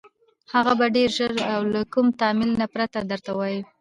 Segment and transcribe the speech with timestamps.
[0.53, 3.59] هغه به ډېر ژر او له كوم تأمل نه پرته درته ووايي: